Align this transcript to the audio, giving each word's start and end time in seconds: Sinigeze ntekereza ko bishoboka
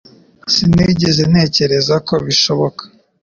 Sinigeze 0.53 1.21
ntekereza 1.31 1.95
ko 2.07 2.13
bishoboka 2.25 2.83